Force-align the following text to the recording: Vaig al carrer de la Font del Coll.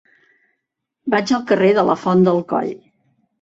Vaig 1.15 1.33
al 1.37 1.43
carrer 1.51 1.69
de 1.81 1.85
la 1.91 1.97
Font 2.05 2.25
del 2.29 2.41
Coll. 2.55 2.73